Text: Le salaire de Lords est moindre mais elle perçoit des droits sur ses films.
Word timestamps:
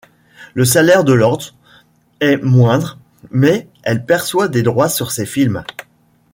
Le 0.55 0.65
salaire 0.65 1.03
de 1.03 1.13
Lords 1.13 1.53
est 2.21 2.37
moindre 2.41 2.97
mais 3.29 3.67
elle 3.83 4.03
perçoit 4.03 4.47
des 4.47 4.63
droits 4.63 4.89
sur 4.89 5.11
ses 5.11 5.27
films. 5.27 5.63